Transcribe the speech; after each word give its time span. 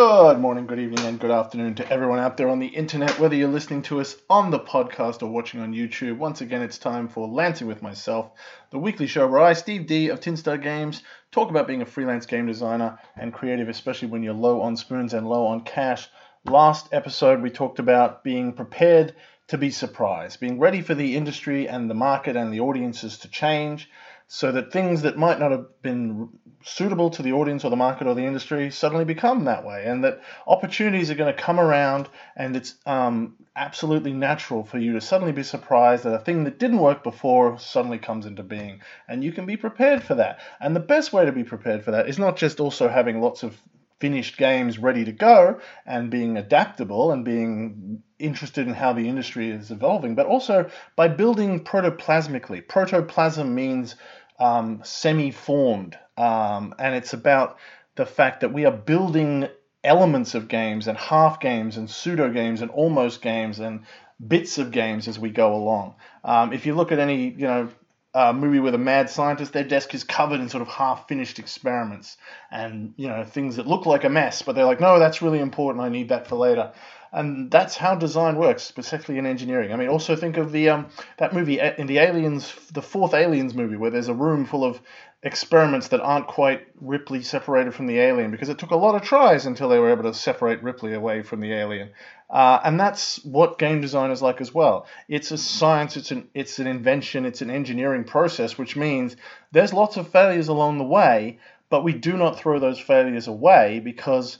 Good 0.00 0.38
morning, 0.38 0.66
good 0.66 0.78
evening, 0.78 1.04
and 1.04 1.20
good 1.20 1.30
afternoon 1.30 1.74
to 1.74 1.92
everyone 1.92 2.20
out 2.20 2.38
there 2.38 2.48
on 2.48 2.58
the 2.58 2.68
internet, 2.68 3.18
whether 3.18 3.34
you're 3.34 3.48
listening 3.48 3.82
to 3.82 4.00
us 4.00 4.16
on 4.30 4.50
the 4.50 4.58
podcast 4.58 5.22
or 5.22 5.26
watching 5.26 5.60
on 5.60 5.74
YouTube. 5.74 6.16
Once 6.16 6.40
again, 6.40 6.62
it's 6.62 6.78
time 6.78 7.06
for 7.06 7.28
Lancing 7.28 7.66
with 7.66 7.82
Myself, 7.82 8.30
the 8.70 8.78
weekly 8.78 9.06
show 9.06 9.28
where 9.28 9.42
I, 9.42 9.52
Steve 9.52 9.86
Dee 9.86 10.08
of 10.08 10.18
Tinstar 10.18 10.56
Games, 10.56 11.02
talk 11.32 11.50
about 11.50 11.66
being 11.66 11.82
a 11.82 11.84
freelance 11.84 12.24
game 12.24 12.46
designer 12.46 12.98
and 13.14 13.30
creative, 13.30 13.68
especially 13.68 14.08
when 14.08 14.22
you're 14.22 14.32
low 14.32 14.62
on 14.62 14.74
spoons 14.74 15.12
and 15.12 15.28
low 15.28 15.44
on 15.48 15.60
cash. 15.60 16.08
Last 16.46 16.88
episode, 16.92 17.42
we 17.42 17.50
talked 17.50 17.78
about 17.78 18.24
being 18.24 18.54
prepared 18.54 19.14
to 19.48 19.58
be 19.58 19.70
surprised, 19.70 20.40
being 20.40 20.58
ready 20.58 20.80
for 20.80 20.94
the 20.94 21.14
industry 21.14 21.68
and 21.68 21.90
the 21.90 21.94
market 21.94 22.36
and 22.36 22.50
the 22.50 22.60
audiences 22.60 23.18
to 23.18 23.28
change 23.28 23.90
so 24.32 24.52
that 24.52 24.72
things 24.72 25.02
that 25.02 25.18
might 25.18 25.40
not 25.40 25.50
have 25.50 25.66
been 25.82 26.28
suitable 26.62 27.10
to 27.10 27.20
the 27.20 27.32
audience 27.32 27.64
or 27.64 27.70
the 27.70 27.74
market 27.74 28.06
or 28.06 28.14
the 28.14 28.24
industry 28.24 28.70
suddenly 28.70 29.04
become 29.04 29.42
that 29.42 29.64
way, 29.64 29.82
and 29.84 30.04
that 30.04 30.20
opportunities 30.46 31.10
are 31.10 31.16
going 31.16 31.34
to 31.34 31.42
come 31.42 31.58
around, 31.58 32.08
and 32.36 32.54
it's 32.54 32.76
um, 32.86 33.34
absolutely 33.56 34.12
natural 34.12 34.62
for 34.62 34.78
you 34.78 34.92
to 34.92 35.00
suddenly 35.00 35.32
be 35.32 35.42
surprised 35.42 36.04
that 36.04 36.14
a 36.14 36.20
thing 36.20 36.44
that 36.44 36.60
didn't 36.60 36.78
work 36.78 37.02
before 37.02 37.58
suddenly 37.58 37.98
comes 37.98 38.24
into 38.24 38.44
being, 38.44 38.80
and 39.08 39.24
you 39.24 39.32
can 39.32 39.46
be 39.46 39.56
prepared 39.56 40.00
for 40.00 40.14
that. 40.14 40.38
And 40.60 40.76
the 40.76 40.80
best 40.80 41.12
way 41.12 41.24
to 41.24 41.32
be 41.32 41.42
prepared 41.42 41.82
for 41.82 41.90
that 41.90 42.08
is 42.08 42.16
not 42.16 42.36
just 42.36 42.60
also 42.60 42.88
having 42.88 43.20
lots 43.20 43.42
of 43.42 43.60
finished 43.98 44.38
games 44.38 44.78
ready 44.78 45.04
to 45.04 45.12
go 45.12 45.60
and 45.84 46.10
being 46.10 46.38
adaptable 46.38 47.12
and 47.12 47.24
being 47.24 48.02
interested 48.18 48.66
in 48.66 48.74
how 48.74 48.92
the 48.92 49.08
industry 49.08 49.50
is 49.50 49.70
evolving, 49.70 50.14
but 50.14 50.26
also 50.26 50.70
by 50.96 51.06
building 51.06 51.62
protoplasmically. 51.64 52.66
Protoplasm 52.66 53.54
means 53.54 53.96
um, 54.40 54.80
semi 54.82 55.30
formed, 55.30 55.98
um, 56.16 56.74
and 56.78 56.94
it's 56.94 57.12
about 57.12 57.58
the 57.96 58.06
fact 58.06 58.40
that 58.40 58.52
we 58.52 58.64
are 58.64 58.72
building 58.72 59.48
elements 59.84 60.34
of 60.34 60.48
games 60.48 60.88
and 60.88 60.96
half 60.98 61.40
games 61.40 61.76
and 61.76 61.88
pseudo 61.88 62.30
games 62.30 62.62
and 62.62 62.70
almost 62.70 63.22
games 63.22 63.58
and 63.58 63.80
bits 64.26 64.58
of 64.58 64.70
games 64.70 65.08
as 65.08 65.18
we 65.18 65.30
go 65.30 65.54
along. 65.54 65.94
Um, 66.24 66.52
if 66.52 66.66
you 66.66 66.74
look 66.74 66.92
at 66.92 66.98
any, 66.98 67.30
you 67.30 67.46
know, 67.46 67.68
uh, 68.12 68.32
movie 68.32 68.58
with 68.58 68.74
a 68.74 68.78
mad 68.78 69.08
scientist, 69.08 69.52
their 69.52 69.64
desk 69.64 69.94
is 69.94 70.02
covered 70.02 70.40
in 70.40 70.48
sort 70.48 70.62
of 70.62 70.68
half-finished 70.68 71.38
experiments 71.38 72.16
and 72.50 72.92
you 72.96 73.06
know 73.06 73.22
things 73.24 73.56
that 73.56 73.68
look 73.68 73.86
like 73.86 74.02
a 74.04 74.08
mess, 74.08 74.42
but 74.42 74.54
they're 74.54 74.64
like, 74.64 74.80
no, 74.80 74.98
that's 74.98 75.22
really 75.22 75.38
important. 75.38 75.84
I 75.84 75.90
need 75.90 76.08
that 76.08 76.26
for 76.26 76.36
later 76.36 76.72
and 77.12 77.50
that's 77.50 77.76
how 77.76 77.94
design 77.94 78.36
works, 78.36 78.62
specifically 78.62 79.18
in 79.18 79.26
engineering. 79.26 79.72
I 79.72 79.76
mean, 79.76 79.88
also 79.88 80.16
think 80.16 80.36
of 80.36 80.52
the 80.52 80.68
um, 80.68 80.86
that 81.18 81.32
movie 81.32 81.58
in 81.60 81.86
the 81.86 81.98
Aliens, 81.98 82.54
the 82.72 82.82
fourth 82.82 83.14
Aliens 83.14 83.54
movie, 83.54 83.76
where 83.76 83.90
there's 83.90 84.08
a 84.08 84.14
room 84.14 84.46
full 84.46 84.64
of 84.64 84.80
experiments 85.22 85.88
that 85.88 86.00
aren't 86.00 86.26
quite 86.26 86.66
Ripley 86.80 87.22
separated 87.22 87.74
from 87.74 87.86
the 87.86 87.98
alien, 87.98 88.30
because 88.30 88.48
it 88.48 88.58
took 88.58 88.70
a 88.70 88.76
lot 88.76 88.94
of 88.94 89.02
tries 89.02 89.44
until 89.44 89.68
they 89.68 89.78
were 89.78 89.90
able 89.90 90.04
to 90.04 90.14
separate 90.14 90.62
Ripley 90.62 90.94
away 90.94 91.22
from 91.22 91.40
the 91.40 91.52
alien. 91.52 91.90
Uh, 92.30 92.60
and 92.64 92.78
that's 92.78 93.22
what 93.24 93.58
game 93.58 93.80
design 93.80 94.10
is 94.12 94.22
like 94.22 94.40
as 94.40 94.54
well. 94.54 94.86
It's 95.08 95.30
a 95.32 95.38
science, 95.38 95.96
it's 95.96 96.10
an 96.12 96.28
it's 96.32 96.58
an 96.58 96.66
invention, 96.66 97.26
it's 97.26 97.42
an 97.42 97.50
engineering 97.50 98.04
process, 98.04 98.56
which 98.56 98.76
means 98.76 99.16
there's 99.52 99.72
lots 99.72 99.96
of 99.96 100.08
failures 100.08 100.48
along 100.48 100.78
the 100.78 100.84
way, 100.84 101.38
but 101.70 101.84
we 101.84 101.92
do 101.92 102.16
not 102.16 102.38
throw 102.38 102.58
those 102.58 102.78
failures 102.78 103.26
away 103.26 103.80
because 103.80 104.38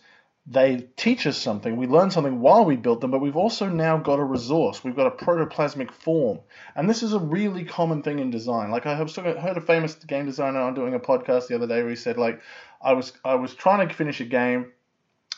they 0.50 0.88
teach 0.96 1.28
us 1.28 1.38
something. 1.38 1.76
We 1.76 1.86
learn 1.86 2.10
something 2.10 2.40
while 2.40 2.64
we 2.64 2.74
built 2.74 3.00
them, 3.00 3.12
but 3.12 3.20
we've 3.20 3.36
also 3.36 3.68
now 3.68 3.98
got 3.98 4.18
a 4.18 4.24
resource. 4.24 4.82
We've 4.82 4.96
got 4.96 5.06
a 5.06 5.24
protoplasmic 5.24 5.92
form. 5.92 6.40
And 6.74 6.90
this 6.90 7.04
is 7.04 7.12
a 7.12 7.20
really 7.20 7.64
common 7.64 8.02
thing 8.02 8.18
in 8.18 8.32
design. 8.32 8.72
Like 8.72 8.84
I 8.84 8.96
heard 8.96 9.56
a 9.56 9.60
famous 9.60 9.94
game 9.94 10.26
designer 10.26 10.58
on 10.58 10.74
doing 10.74 10.94
a 10.94 10.98
podcast 10.98 11.46
the 11.46 11.54
other 11.54 11.68
day 11.68 11.82
where 11.82 11.90
he 11.90 11.96
said, 11.96 12.18
like, 12.18 12.40
I 12.82 12.94
was 12.94 13.12
I 13.24 13.36
was 13.36 13.54
trying 13.54 13.86
to 13.86 13.94
finish 13.94 14.20
a 14.20 14.24
game 14.24 14.72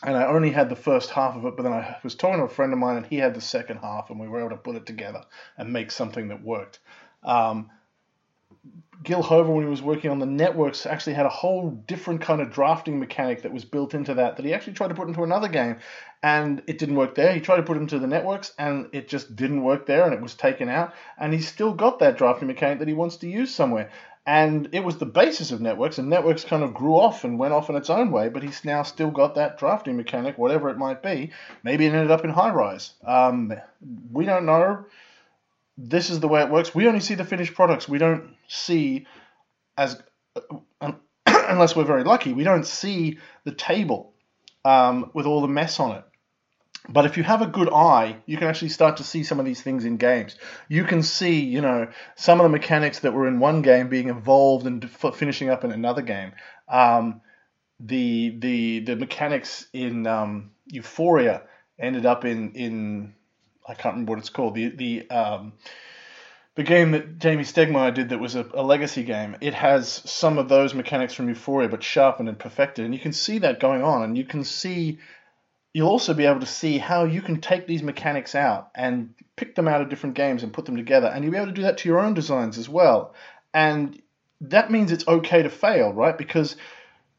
and 0.02 0.16
I 0.16 0.24
only 0.24 0.50
had 0.50 0.70
the 0.70 0.76
first 0.76 1.10
half 1.10 1.36
of 1.36 1.44
it, 1.44 1.56
but 1.56 1.62
then 1.62 1.74
I 1.74 1.98
was 2.02 2.14
talking 2.14 2.38
to 2.38 2.44
a 2.44 2.48
friend 2.48 2.72
of 2.72 2.78
mine 2.78 2.96
and 2.96 3.06
he 3.06 3.16
had 3.16 3.34
the 3.34 3.42
second 3.42 3.78
half 3.78 4.08
and 4.08 4.18
we 4.18 4.28
were 4.28 4.40
able 4.40 4.50
to 4.50 4.56
put 4.56 4.76
it 4.76 4.86
together 4.86 5.24
and 5.58 5.74
make 5.74 5.90
something 5.90 6.28
that 6.28 6.42
worked. 6.42 6.78
Um, 7.22 7.70
Gil 9.02 9.22
Hova, 9.22 9.50
when 9.50 9.64
he 9.64 9.70
was 9.70 9.82
working 9.82 10.10
on 10.10 10.20
the 10.20 10.26
networks, 10.26 10.86
actually 10.86 11.14
had 11.14 11.26
a 11.26 11.30
whole 11.30 11.70
different 11.70 12.20
kind 12.20 12.40
of 12.40 12.52
drafting 12.52 13.00
mechanic 13.00 13.42
that 13.42 13.52
was 13.52 13.64
built 13.64 13.94
into 13.94 14.14
that 14.14 14.36
that 14.36 14.44
he 14.44 14.54
actually 14.54 14.74
tried 14.74 14.88
to 14.88 14.94
put 14.94 15.08
into 15.08 15.24
another 15.24 15.48
game, 15.48 15.78
and 16.22 16.62
it 16.68 16.78
didn't 16.78 16.94
work 16.94 17.14
there. 17.16 17.32
He 17.32 17.40
tried 17.40 17.56
to 17.56 17.62
put 17.64 17.76
into 17.76 17.98
the 17.98 18.06
networks, 18.06 18.52
and 18.58 18.88
it 18.92 19.08
just 19.08 19.34
didn't 19.34 19.64
work 19.64 19.86
there, 19.86 20.04
and 20.04 20.14
it 20.14 20.20
was 20.20 20.34
taken 20.34 20.68
out. 20.68 20.94
And 21.18 21.32
he's 21.32 21.48
still 21.48 21.72
got 21.72 21.98
that 21.98 22.16
drafting 22.16 22.46
mechanic 22.46 22.78
that 22.78 22.88
he 22.88 22.94
wants 22.94 23.16
to 23.18 23.28
use 23.28 23.52
somewhere. 23.52 23.90
And 24.24 24.68
it 24.70 24.84
was 24.84 24.98
the 24.98 25.06
basis 25.06 25.50
of 25.50 25.60
networks, 25.60 25.98
and 25.98 26.08
networks 26.08 26.44
kind 26.44 26.62
of 26.62 26.74
grew 26.74 26.94
off 26.94 27.24
and 27.24 27.40
went 27.40 27.54
off 27.54 27.70
in 27.70 27.74
its 27.74 27.90
own 27.90 28.12
way, 28.12 28.28
but 28.28 28.44
he's 28.44 28.64
now 28.64 28.84
still 28.84 29.10
got 29.10 29.34
that 29.34 29.58
drafting 29.58 29.96
mechanic, 29.96 30.38
whatever 30.38 30.70
it 30.70 30.78
might 30.78 31.02
be. 31.02 31.32
Maybe 31.64 31.86
it 31.86 31.92
ended 31.92 32.12
up 32.12 32.24
in 32.24 32.30
high 32.30 32.52
rise. 32.52 32.92
Um, 33.04 33.52
we 34.12 34.26
don't 34.26 34.46
know 34.46 34.84
this 35.78 36.10
is 36.10 36.20
the 36.20 36.28
way 36.28 36.42
it 36.42 36.50
works. 36.50 36.74
We 36.74 36.86
only 36.86 37.00
see 37.00 37.14
the 37.14 37.24
finished 37.24 37.54
products. 37.54 37.88
We 37.88 37.98
don't 37.98 38.36
see 38.52 39.06
as 39.76 40.00
uh, 40.80 40.92
unless 41.26 41.74
we're 41.74 41.84
very 41.84 42.04
lucky, 42.04 42.32
we 42.32 42.44
don't 42.44 42.66
see 42.66 43.18
the 43.44 43.52
table 43.52 44.14
um, 44.64 45.10
with 45.14 45.26
all 45.26 45.40
the 45.40 45.48
mess 45.48 45.80
on 45.80 45.96
it. 45.96 46.04
But 46.88 47.06
if 47.06 47.16
you 47.16 47.22
have 47.22 47.42
a 47.42 47.46
good 47.46 47.72
eye, 47.72 48.16
you 48.26 48.36
can 48.36 48.48
actually 48.48 48.70
start 48.70 48.96
to 48.96 49.04
see 49.04 49.22
some 49.22 49.38
of 49.38 49.46
these 49.46 49.62
things 49.62 49.84
in 49.84 49.98
games. 49.98 50.36
You 50.68 50.84
can 50.84 51.04
see, 51.04 51.40
you 51.40 51.60
know, 51.60 51.88
some 52.16 52.40
of 52.40 52.44
the 52.44 52.50
mechanics 52.50 53.00
that 53.00 53.12
were 53.12 53.28
in 53.28 53.38
one 53.38 53.62
game 53.62 53.88
being 53.88 54.08
evolved 54.08 54.66
and 54.66 54.90
finishing 54.90 55.48
up 55.48 55.62
in 55.62 55.70
another 55.70 56.02
game. 56.02 56.32
Um, 56.68 57.20
the 57.78 58.36
the 58.38 58.80
the 58.80 58.96
mechanics 58.96 59.66
in 59.72 60.06
um, 60.06 60.52
Euphoria 60.66 61.42
ended 61.78 62.04
up 62.04 62.24
in 62.24 62.52
in 62.52 63.14
I 63.66 63.74
can't 63.74 63.94
remember 63.94 64.12
what 64.12 64.18
it's 64.18 64.30
called. 64.30 64.56
The 64.56 64.68
the 64.70 65.10
um, 65.10 65.52
the 66.54 66.62
game 66.62 66.90
that 66.90 67.18
Jamey 67.18 67.40
Stegmaier 67.40 67.94
did 67.94 68.10
that 68.10 68.20
was 68.20 68.34
a, 68.34 68.46
a, 68.52 68.62
legacy 68.62 69.04
game. 69.04 69.36
It 69.40 69.54
has 69.54 69.88
some 69.88 70.36
of 70.36 70.48
those 70.48 70.74
mechanics 70.74 71.14
from 71.14 71.28
Euphoria, 71.28 71.68
but 71.68 71.82
sharpened 71.82 72.28
and 72.28 72.38
perfected, 72.38 72.84
and 72.84 72.94
you 72.94 73.00
can 73.00 73.12
see 73.12 73.38
that 73.38 73.60
going 73.60 73.82
on, 73.82 74.02
and 74.02 74.18
you 74.18 74.24
can 74.24 74.44
see. 74.44 74.98
You'll 75.74 75.88
also 75.88 76.12
be 76.12 76.26
able 76.26 76.40
to 76.40 76.46
see 76.46 76.76
how 76.76 77.04
you 77.04 77.22
can 77.22 77.40
take 77.40 77.66
these 77.66 77.82
mechanics 77.82 78.34
out 78.34 78.68
and 78.74 79.14
pick 79.36 79.54
them 79.54 79.68
out 79.68 79.80
of 79.80 79.88
different 79.88 80.16
games 80.16 80.42
and 80.42 80.52
put 80.52 80.66
them 80.66 80.76
together, 80.76 81.06
and 81.06 81.24
you'll 81.24 81.32
be 81.32 81.38
able 81.38 81.46
to 81.46 81.52
do 81.52 81.62
that 81.62 81.78
to 81.78 81.88
your 81.88 82.00
own 82.00 82.12
designs 82.12 82.58
as 82.58 82.68
well. 82.68 83.14
And 83.54 84.00
that 84.42 84.70
means 84.70 84.92
it's 84.92 85.08
okay 85.08 85.42
to 85.42 85.48
fail, 85.48 85.92
right? 85.94 86.18
Because 86.18 86.56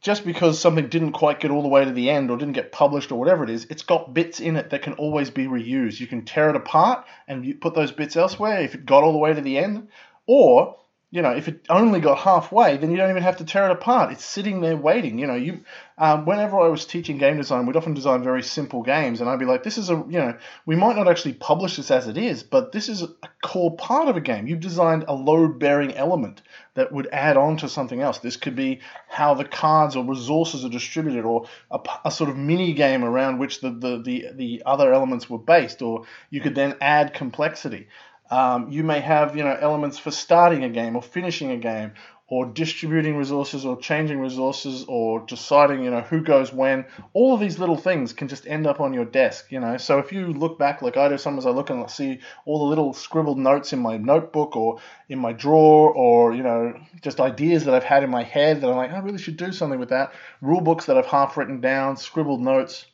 just 0.03 0.25
because 0.25 0.59
something 0.59 0.89
didn't 0.89 1.13
quite 1.13 1.39
get 1.39 1.49
all 1.49 1.61
the 1.61 1.69
way 1.69 1.85
to 1.85 1.91
the 1.91 2.09
end 2.09 2.29
or 2.29 2.37
didn't 2.37 2.53
get 2.53 2.73
published 2.73 3.11
or 3.11 3.15
whatever 3.17 3.45
it 3.45 3.49
is, 3.49 3.65
it's 3.69 3.83
got 3.83 4.13
bits 4.13 4.41
in 4.41 4.57
it 4.57 4.69
that 4.69 4.81
can 4.81 4.93
always 4.93 5.29
be 5.29 5.45
reused. 5.45 6.01
You 6.01 6.07
can 6.07 6.25
tear 6.25 6.49
it 6.49 6.57
apart 6.57 7.05
and 7.25 7.45
you 7.45 7.55
put 7.55 7.73
those 7.73 7.93
bits 7.93 8.17
elsewhere 8.17 8.59
if 8.59 8.75
it 8.75 8.85
got 8.85 9.03
all 9.03 9.13
the 9.13 9.17
way 9.17 9.33
to 9.33 9.39
the 9.39 9.57
end. 9.57 9.87
Or 10.27 10.77
you 11.13 11.21
know, 11.21 11.29
if 11.29 11.47
it 11.47 11.63
only 11.69 11.99
got 11.99 12.17
halfway, 12.17 12.75
then 12.75 12.89
you 12.89 12.97
don't 12.97 13.11
even 13.11 13.21
have 13.21 13.37
to 13.37 13.45
tear 13.45 13.67
it 13.67 13.71
apart. 13.71 14.11
It's 14.11 14.25
sitting 14.25 14.61
there 14.61 14.75
waiting. 14.75 15.19
You 15.19 15.27
know, 15.27 15.35
you 15.35 15.63
um, 15.95 16.25
whenever 16.25 16.59
I 16.59 16.69
was 16.69 16.85
teaching 16.85 17.19
game 17.19 17.37
design, 17.37 17.67
we'd 17.67 17.75
often 17.75 17.93
design 17.93 18.23
very 18.23 18.41
simple 18.41 18.81
games, 18.81 19.21
and 19.21 19.29
I'd 19.29 19.37
be 19.37 19.45
like, 19.45 19.61
"This 19.61 19.77
is 19.77 19.91
a 19.91 20.03
you 20.09 20.17
know, 20.17 20.35
we 20.65 20.75
might 20.75 20.95
not 20.95 21.07
actually 21.07 21.33
publish 21.35 21.75
this 21.75 21.91
as 21.91 22.07
it 22.07 22.17
is, 22.17 22.41
but 22.41 22.71
this 22.71 22.89
is 22.89 23.03
a 23.03 23.09
core 23.43 23.75
part 23.75 24.07
of 24.07 24.17
a 24.17 24.21
game. 24.21 24.47
You've 24.47 24.59
designed 24.59 25.05
a 25.07 25.13
load-bearing 25.13 25.93
element 25.93 26.41
that 26.73 26.91
would 26.91 27.07
add 27.11 27.37
on 27.37 27.57
to 27.57 27.69
something 27.69 28.01
else. 28.01 28.17
This 28.17 28.35
could 28.35 28.55
be 28.55 28.79
how 29.07 29.35
the 29.35 29.45
cards 29.45 29.95
or 29.95 30.03
resources 30.03 30.65
are 30.65 30.69
distributed, 30.69 31.25
or 31.25 31.45
a, 31.69 31.79
a 32.05 32.09
sort 32.09 32.31
of 32.31 32.37
mini 32.37 32.73
game 32.73 33.03
around 33.03 33.37
which 33.37 33.61
the, 33.61 33.69
the 33.69 34.01
the 34.01 34.25
the 34.33 34.63
other 34.65 34.91
elements 34.91 35.29
were 35.29 35.37
based, 35.37 35.83
or 35.83 36.05
you 36.31 36.41
could 36.41 36.55
then 36.55 36.75
add 36.81 37.13
complexity." 37.13 37.87
Um, 38.29 38.71
you 38.71 38.83
may 38.83 38.99
have 38.99 39.35
you 39.35 39.43
know 39.43 39.57
elements 39.59 39.99
for 39.99 40.11
starting 40.11 40.63
a 40.63 40.69
game 40.69 40.95
or 40.95 41.01
finishing 41.01 41.51
a 41.51 41.57
game 41.57 41.93
or 42.27 42.45
distributing 42.45 43.15
resources 43.17 43.63
or 43.65 43.77
changing 43.77 44.19
resources 44.19 44.85
or 44.87 45.19
deciding 45.27 45.83
you 45.83 45.91
know 45.91 46.01
who 46.01 46.21
goes 46.21 46.51
when. 46.53 46.85
All 47.13 47.33
of 47.33 47.39
these 47.39 47.59
little 47.59 47.77
things 47.77 48.13
can 48.13 48.27
just 48.27 48.47
end 48.47 48.65
up 48.65 48.79
on 48.79 48.93
your 48.93 49.05
desk 49.05 49.51
you 49.51 49.59
know. 49.59 49.77
So 49.77 49.99
if 49.99 50.11
you 50.11 50.27
look 50.27 50.57
back 50.57 50.81
like 50.81 50.97
i 50.97 51.09
do 51.09 51.17
sometimes 51.17 51.45
i 51.45 51.51
look 51.51 51.69
and 51.69 51.83
I 51.83 51.87
see 51.87 52.21
all 52.45 52.59
the 52.59 52.69
little 52.69 52.93
scribbled 52.93 53.37
notes 53.37 53.73
in 53.73 53.79
my 53.79 53.97
notebook 53.97 54.55
or 54.55 54.79
in 55.09 55.19
my 55.19 55.33
drawer 55.33 55.93
or 55.93 56.33
you 56.33 56.43
know 56.43 56.73
just 57.01 57.19
ideas 57.19 57.65
that 57.65 57.75
i've 57.75 57.83
had 57.83 58.03
in 58.03 58.09
my 58.09 58.23
head 58.23 58.61
that 58.61 58.69
i'm 58.69 58.77
like 58.77 58.91
i 58.91 58.99
really 58.99 59.19
should 59.19 59.37
do 59.37 59.51
something 59.51 59.79
with 59.79 59.89
that. 59.89 60.13
Rule 60.41 60.61
books 60.61 60.85
that 60.85 60.97
i've 60.97 61.05
half 61.05 61.37
written 61.37 61.61
down 61.61 61.97
scribbled 61.97 62.41
notes 62.41 62.85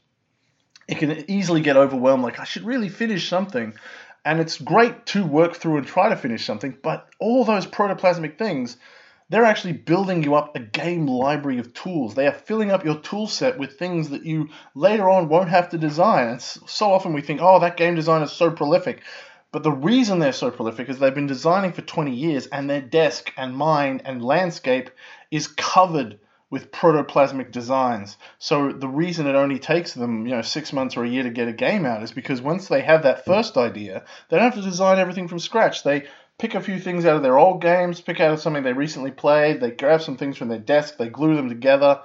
it 0.87 0.97
can 0.97 1.29
easily 1.29 1.61
get 1.61 1.77
overwhelmed 1.77 2.23
like 2.23 2.39
i 2.39 2.43
should 2.43 2.63
really 2.63 2.89
finish 2.89 3.29
something 3.29 3.73
and 4.25 4.39
it's 4.39 4.57
great 4.57 5.05
to 5.05 5.25
work 5.25 5.55
through 5.55 5.77
and 5.77 5.87
try 5.87 6.09
to 6.09 6.15
finish 6.15 6.45
something 6.45 6.77
but 6.81 7.07
all 7.19 7.43
those 7.43 7.65
protoplasmic 7.65 8.37
things 8.37 8.77
they're 9.29 9.45
actually 9.45 9.73
building 9.73 10.23
you 10.23 10.33
up 10.33 10.55
a 10.55 10.59
game 10.59 11.05
library 11.05 11.59
of 11.59 11.71
tools. 11.75 12.15
They 12.15 12.25
are 12.25 12.33
filling 12.33 12.71
up 12.71 12.83
your 12.83 12.97
tool 12.97 13.27
set 13.27 13.59
with 13.59 13.77
things 13.77 14.09
that 14.09 14.25
you 14.25 14.49
later 14.73 15.07
on 15.07 15.29
won't 15.29 15.49
have 15.49 15.69
to 15.69 15.77
design. 15.77 16.39
So 16.39 16.91
often 16.91 17.13
we 17.13 17.21
think, 17.21 17.39
oh, 17.39 17.59
that 17.59 17.77
game 17.77 17.93
design 17.93 18.23
is 18.23 18.31
so 18.31 18.49
prolific. 18.49 19.01
But 19.51 19.61
the 19.63 19.71
reason 19.71 20.17
they're 20.17 20.33
so 20.33 20.49
prolific 20.49 20.89
is 20.89 20.97
they've 20.97 21.13
been 21.13 21.27
designing 21.27 21.73
for 21.73 21.81
20 21.81 22.11
years 22.11 22.47
and 22.47 22.67
their 22.67 22.81
desk 22.81 23.31
and 23.37 23.55
mind 23.55 24.01
and 24.05 24.23
landscape 24.23 24.89
is 25.29 25.47
covered 25.47 26.19
with 26.49 26.71
protoplasmic 26.71 27.51
designs. 27.51 28.17
So 28.39 28.71
the 28.71 28.87
reason 28.87 29.27
it 29.27 29.35
only 29.35 29.59
takes 29.59 29.93
them, 29.93 30.25
you 30.25 30.35
know, 30.35 30.41
six 30.41 30.73
months 30.73 30.97
or 30.97 31.03
a 31.03 31.09
year 31.09 31.23
to 31.23 31.29
get 31.29 31.47
a 31.47 31.53
game 31.53 31.85
out 31.85 32.01
is 32.01 32.11
because 32.11 32.41
once 32.41 32.67
they 32.67 32.81
have 32.81 33.03
that 33.03 33.25
first 33.25 33.55
idea, 33.55 34.05
they 34.29 34.37
don't 34.37 34.51
have 34.51 34.55
to 34.55 34.67
design 34.67 34.97
everything 34.97 35.27
from 35.27 35.39
scratch. 35.39 35.83
They 35.83 36.07
pick 36.39 36.55
a 36.55 36.61
few 36.61 36.79
things 36.79 37.05
out 37.05 37.17
of 37.17 37.21
their 37.21 37.37
old 37.37 37.61
games, 37.61 38.01
pick 38.01 38.19
out 38.19 38.39
something 38.39 38.63
they 38.63 38.73
recently 38.73 39.11
played, 39.11 39.61
they 39.61 39.71
grab 39.71 40.01
some 40.01 40.17
things 40.17 40.37
from 40.37 40.47
their 40.47 40.57
desk, 40.57 40.97
they 40.97 41.09
glue 41.09 41.35
them 41.35 41.49
together, 41.49 42.01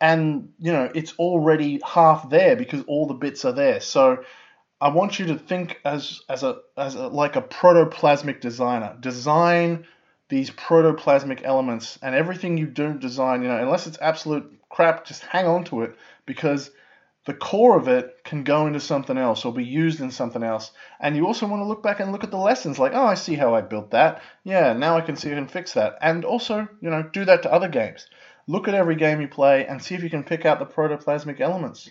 and 0.00 0.50
you 0.60 0.72
know 0.72 0.88
it's 0.94 1.14
already 1.18 1.80
half 1.84 2.30
there 2.30 2.54
because 2.54 2.84
all 2.86 3.06
the 3.06 3.14
bits 3.14 3.44
are 3.44 3.52
there. 3.52 3.80
So 3.80 4.22
I 4.80 4.90
want 4.90 5.18
you 5.18 5.26
to 5.26 5.38
think 5.38 5.80
as 5.84 6.20
as 6.28 6.44
a 6.44 6.58
as 6.76 6.94
a, 6.94 7.08
like 7.08 7.34
a 7.34 7.42
protoplasmic 7.42 8.40
designer. 8.40 8.96
Design 9.00 9.86
these 10.28 10.50
protoplasmic 10.50 11.42
elements 11.42 11.98
and 12.02 12.14
everything 12.14 12.58
you 12.58 12.66
don't 12.66 13.00
design, 13.00 13.42
you 13.42 13.48
know, 13.48 13.58
unless 13.58 13.86
it's 13.86 13.98
absolute 14.00 14.60
crap, 14.68 15.06
just 15.06 15.22
hang 15.22 15.46
on 15.46 15.64
to 15.64 15.82
it 15.82 15.96
because 16.26 16.70
the 17.24 17.34
core 17.34 17.76
of 17.76 17.88
it 17.88 18.16
can 18.24 18.42
go 18.42 18.66
into 18.66 18.80
something 18.80 19.18
else 19.18 19.44
or 19.44 19.52
be 19.52 19.64
used 19.64 20.00
in 20.00 20.10
something 20.10 20.42
else. 20.42 20.72
And 21.00 21.14
you 21.16 21.26
also 21.26 21.46
want 21.46 21.60
to 21.60 21.66
look 21.66 21.82
back 21.82 22.00
and 22.00 22.12
look 22.12 22.24
at 22.24 22.30
the 22.30 22.38
lessons 22.38 22.78
like, 22.78 22.92
oh, 22.94 23.06
I 23.06 23.14
see 23.14 23.34
how 23.34 23.54
I 23.54 23.60
built 23.60 23.90
that. 23.90 24.22
Yeah, 24.44 24.72
now 24.72 24.96
I 24.96 25.02
can 25.02 25.16
see 25.16 25.30
I 25.30 25.34
can 25.34 25.48
fix 25.48 25.74
that. 25.74 25.98
And 26.00 26.24
also, 26.24 26.68
you 26.80 26.90
know, 26.90 27.02
do 27.02 27.24
that 27.26 27.42
to 27.42 27.52
other 27.52 27.68
games. 27.68 28.06
Look 28.46 28.66
at 28.66 28.74
every 28.74 28.96
game 28.96 29.20
you 29.20 29.28
play 29.28 29.66
and 29.66 29.82
see 29.82 29.94
if 29.94 30.02
you 30.02 30.08
can 30.08 30.24
pick 30.24 30.46
out 30.46 30.58
the 30.58 30.64
protoplasmic 30.64 31.38
elements. 31.40 31.90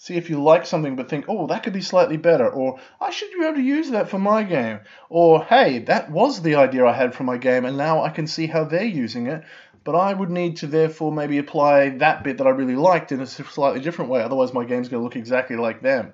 See 0.00 0.14
if 0.14 0.30
you 0.30 0.40
like 0.40 0.64
something 0.64 0.94
but 0.94 1.08
think, 1.08 1.24
oh, 1.28 1.48
that 1.48 1.64
could 1.64 1.72
be 1.72 1.80
slightly 1.80 2.16
better. 2.16 2.48
Or 2.48 2.78
I 3.00 3.10
should 3.10 3.30
be 3.32 3.44
able 3.44 3.56
to 3.56 3.62
use 3.62 3.90
that 3.90 4.08
for 4.08 4.18
my 4.18 4.44
game. 4.44 4.80
Or 5.10 5.44
hey, 5.44 5.80
that 5.80 6.10
was 6.10 6.40
the 6.40 6.54
idea 6.54 6.86
I 6.86 6.92
had 6.92 7.14
for 7.14 7.24
my 7.24 7.36
game 7.36 7.64
and 7.64 7.76
now 7.76 8.02
I 8.04 8.10
can 8.10 8.26
see 8.26 8.46
how 8.46 8.64
they're 8.64 8.84
using 8.84 9.26
it 9.26 9.44
but 9.88 9.94
I 9.94 10.12
would 10.12 10.28
need 10.28 10.58
to 10.58 10.66
therefore 10.66 11.10
maybe 11.12 11.38
apply 11.38 11.88
that 11.96 12.22
bit 12.22 12.36
that 12.36 12.46
I 12.46 12.50
really 12.50 12.76
liked 12.76 13.10
in 13.10 13.20
a 13.20 13.26
slightly 13.26 13.80
different 13.80 14.10
way. 14.10 14.20
Otherwise, 14.20 14.52
my 14.52 14.66
game's 14.66 14.90
going 14.90 15.00
to 15.00 15.04
look 15.04 15.16
exactly 15.16 15.56
like 15.56 15.80
them. 15.80 16.12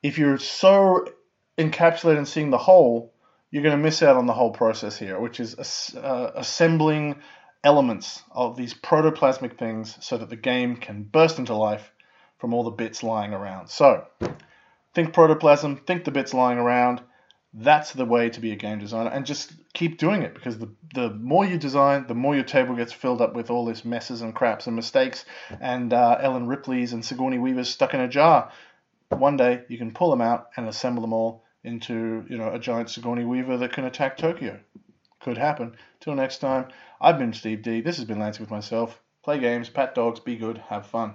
If 0.00 0.16
you're 0.16 0.38
so 0.38 1.04
encapsulated 1.58 2.18
in 2.18 2.26
seeing 2.26 2.50
the 2.50 2.58
whole, 2.58 3.12
you're 3.50 3.64
going 3.64 3.76
to 3.76 3.82
miss 3.82 4.00
out 4.02 4.16
on 4.16 4.26
the 4.26 4.32
whole 4.32 4.52
process 4.52 4.96
here, 4.96 5.18
which 5.18 5.40
is 5.40 5.56
uh, 5.96 6.30
assembling 6.36 7.16
elements 7.64 8.22
of 8.30 8.56
these 8.56 8.74
protoplasmic 8.74 9.58
things 9.58 9.96
so 10.00 10.18
that 10.18 10.30
the 10.30 10.36
game 10.36 10.76
can 10.76 11.02
burst 11.02 11.40
into 11.40 11.56
life 11.56 11.90
from 12.44 12.52
all 12.52 12.62
the 12.62 12.70
bits 12.70 13.02
lying 13.02 13.32
around. 13.32 13.68
So, 13.68 14.06
think 14.92 15.14
protoplasm, 15.14 15.78
think 15.78 16.04
the 16.04 16.10
bits 16.10 16.34
lying 16.34 16.58
around, 16.58 17.00
that's 17.54 17.92
the 17.92 18.04
way 18.04 18.28
to 18.28 18.38
be 18.38 18.52
a 18.52 18.54
game 18.54 18.78
designer 18.80 19.08
and 19.08 19.24
just 19.24 19.54
keep 19.72 19.96
doing 19.96 20.20
it 20.20 20.34
because 20.34 20.58
the, 20.58 20.68
the 20.92 21.08
more 21.08 21.46
you 21.46 21.56
design 21.56 22.04
the 22.06 22.14
more 22.14 22.34
your 22.34 22.44
table 22.44 22.76
gets 22.76 22.92
filled 22.92 23.22
up 23.22 23.34
with 23.34 23.48
all 23.48 23.64
this 23.64 23.82
messes 23.82 24.20
and 24.20 24.34
craps 24.34 24.66
and 24.66 24.76
mistakes 24.76 25.24
and 25.58 25.94
uh, 25.94 26.18
ellen 26.20 26.46
ripley's 26.46 26.92
and 26.92 27.02
sigourney 27.02 27.38
weavers 27.38 27.70
stuck 27.70 27.94
in 27.94 28.00
a 28.00 28.08
jar. 28.08 28.52
One 29.08 29.38
day 29.38 29.62
you 29.70 29.78
can 29.78 29.94
pull 29.94 30.10
them 30.10 30.20
out 30.20 30.50
and 30.54 30.68
assemble 30.68 31.00
them 31.00 31.14
all 31.14 31.44
into 31.62 32.26
you 32.28 32.36
know 32.36 32.52
a 32.52 32.58
giant 32.58 32.90
sigourney 32.90 33.24
weaver 33.24 33.56
that 33.56 33.72
can 33.72 33.86
attack 33.86 34.18
tokyo. 34.18 34.60
Could 35.20 35.38
happen. 35.38 35.76
Till 36.00 36.14
next 36.14 36.40
time 36.40 36.66
i've 37.00 37.16
been 37.16 37.32
steve 37.32 37.62
dee. 37.62 37.80
This 37.80 37.96
has 37.96 38.04
been 38.04 38.18
lancing 38.18 38.42
with 38.42 38.50
myself. 38.50 39.00
Play 39.22 39.38
games 39.38 39.70
pat 39.70 39.94
dogs 39.94 40.20
be 40.20 40.36
good 40.36 40.58
have 40.58 40.84
fun 40.86 41.14